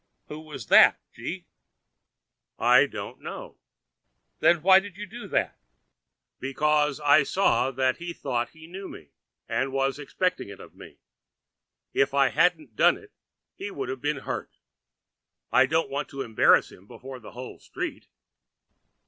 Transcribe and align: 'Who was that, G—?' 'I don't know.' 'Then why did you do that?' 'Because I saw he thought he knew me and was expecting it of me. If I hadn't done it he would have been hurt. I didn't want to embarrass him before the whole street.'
'Who 0.29 0.39
was 0.39 0.65
that, 0.65 0.99
G—?' 1.13 1.45
'I 2.57 2.87
don't 2.87 3.21
know.' 3.21 3.59
'Then 4.39 4.63
why 4.63 4.79
did 4.79 4.97
you 4.97 5.05
do 5.05 5.27
that?' 5.27 5.59
'Because 6.39 6.99
I 6.99 7.21
saw 7.21 7.71
he 7.71 8.11
thought 8.11 8.49
he 8.49 8.65
knew 8.65 8.87
me 8.89 9.09
and 9.47 9.71
was 9.71 9.99
expecting 9.99 10.49
it 10.49 10.59
of 10.59 10.73
me. 10.73 10.97
If 11.93 12.15
I 12.15 12.29
hadn't 12.29 12.75
done 12.75 12.97
it 12.97 13.11
he 13.53 13.69
would 13.69 13.89
have 13.89 14.01
been 14.01 14.21
hurt. 14.25 14.57
I 15.51 15.67
didn't 15.67 15.91
want 15.91 16.09
to 16.09 16.23
embarrass 16.23 16.71
him 16.71 16.87
before 16.87 17.19
the 17.19 17.33
whole 17.33 17.59
street.' 17.59 18.07